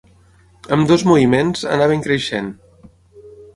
Ambdós 0.77 1.03
Moviments 1.09 1.63
anaven 1.75 2.03
creixent. 2.09 2.51